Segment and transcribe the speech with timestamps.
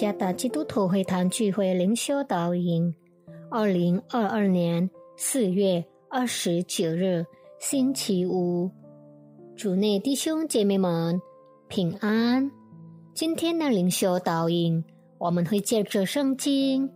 [0.00, 2.94] 加达基督徒会堂聚会灵修导引，
[3.50, 7.22] 二零二二年四月二十九日
[7.58, 8.70] 星期五，
[9.54, 11.20] 主内弟兄姐妹们
[11.68, 12.50] 平安。
[13.12, 14.82] 今天的灵修导引，
[15.18, 16.90] 我们会借着圣经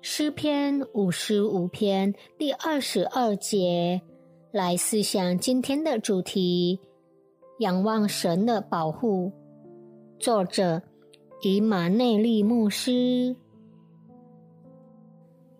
[0.00, 4.00] 诗篇五十五篇第二十二节
[4.52, 6.80] 来思想今天的主题：
[7.58, 9.30] 仰望神的保护。
[10.18, 10.80] 作者。
[11.40, 13.36] 以马内利牧师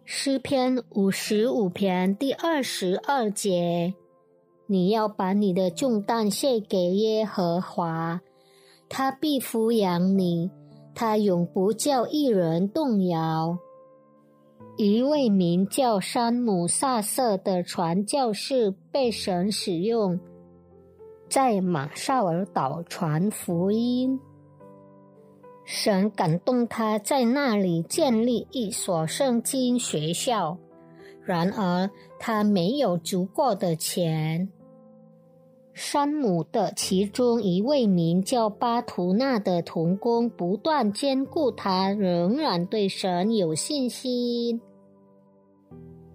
[0.05, 3.95] 诗篇五十五篇第二十二节：
[4.66, 8.20] 你要把你的重担卸给耶和华，
[8.88, 10.50] 他必抚养你，
[10.97, 13.56] 他永不叫一人动摇。
[14.77, 20.19] 一位名叫山姆萨瑟的传教士被神使用，
[21.28, 24.19] 在马绍尔岛传福音。
[25.70, 30.56] 神感动他在那里建立一所圣经学校，
[31.22, 34.48] 然而他没有足够的钱。
[35.75, 44.62] 山姆的其中一位名叫巴图纳的童工不断兼顾他，仍然对神有信心。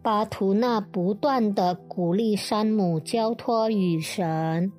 [0.01, 4.71] 巴图纳不断的鼓励山姆交托与神。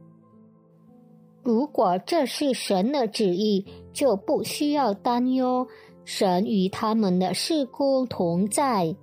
[1.45, 3.65] 如果这是神的旨意，
[3.95, 5.67] 就不需要担忧。
[6.05, 8.95] 神与他们的事工同在，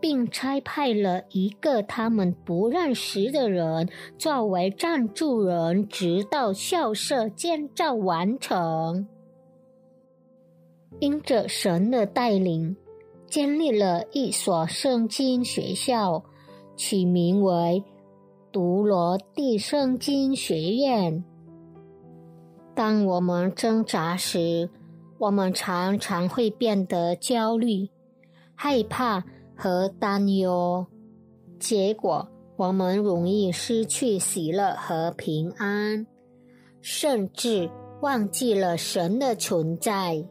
[0.00, 9.06] 并差派了一个他们不认识的人作为赞助人，直到校舍建造完成。
[11.00, 12.74] 因着神的带领，
[13.26, 16.24] 建立了一所圣经学校，
[16.76, 17.84] 取名为。
[18.50, 21.24] 读罗地圣经学院。
[22.74, 24.70] 当我们挣扎时，
[25.18, 27.90] 我们常常会变得焦虑、
[28.54, 29.24] 害怕
[29.54, 30.86] 和担忧，
[31.58, 36.06] 结果我们容易失去喜乐和平安，
[36.80, 40.24] 甚至忘记了神的存在。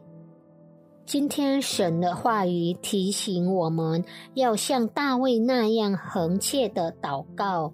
[1.04, 4.04] 今天，神的话语提醒我们
[4.34, 7.72] 要像大卫那样横切的祷告。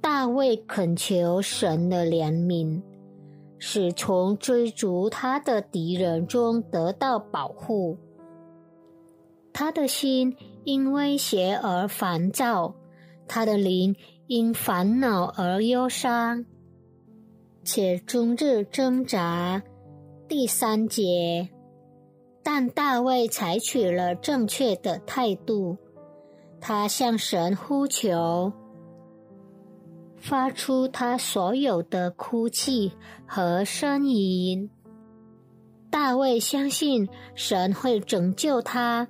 [0.00, 2.82] 大卫恳求神的怜悯，
[3.64, 7.96] 使从追逐他的敌人中得到保护。
[9.52, 12.74] 他的心因威胁而烦躁，
[13.28, 13.94] 他的灵
[14.26, 16.44] 因烦恼而忧伤，
[17.62, 19.62] 且终日挣扎。
[20.26, 21.48] 第三节，
[22.42, 25.76] 但大卫采取了正确的态度，
[26.60, 28.52] 他向神呼求。
[30.32, 32.90] 发出他所有的哭泣
[33.26, 34.70] 和呻吟。
[35.90, 39.06] 大卫相信神会拯救他。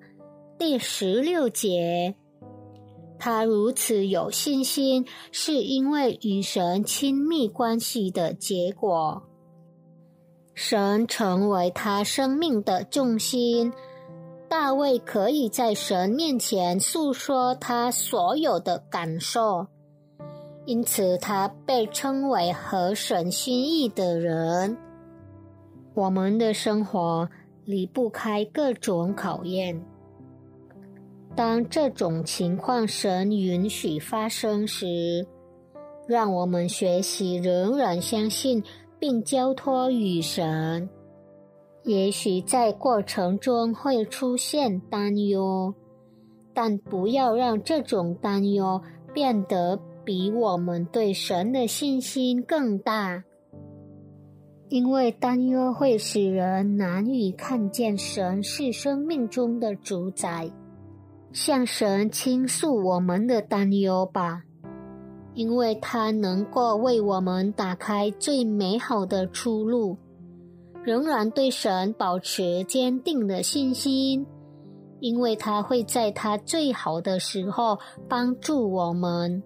[0.59, 2.16] 第十六节，
[3.21, 9.22] 他如此有信心，是因为与神亲密关系的结果。
[10.54, 13.72] 神成为他生命的重心。
[14.49, 19.69] 大卫可以在神面前诉说他所有的感受。
[20.64, 24.76] 因此，他被称为合神心意的人。
[25.94, 27.28] 我们的生活
[27.64, 29.84] 离不开各种考验。
[31.34, 35.26] 当这种情况神允许发生时，
[36.06, 38.62] 让我们学习仍然相信
[38.98, 40.88] 并交托于神。
[41.82, 45.74] 也许在过程中会出现担忧，
[46.54, 48.80] 但不要让这种担忧
[49.12, 49.78] 变得。
[50.04, 53.24] 比我们对神的信心更大，
[54.68, 60.50] 因为担忧会使人难以看见神是生命中的主宰。
[61.32, 64.42] 向神倾诉我们的担忧吧，
[65.32, 69.97] 因为他能够为我们打开最美好的出路。
[70.84, 74.27] 仍然对神保持坚定的信心，
[75.00, 77.78] 因为他会在他最好的时候
[78.09, 79.42] 帮助我们。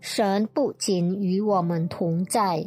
[0.00, 2.66] 神不仅与我们同在，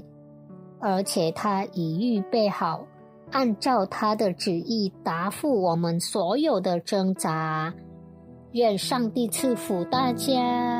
[0.79, 2.85] 而且他已预备好，
[3.31, 7.73] 按照他的旨意答复我们所有的挣扎。
[8.51, 10.72] 愿上帝赐福大家。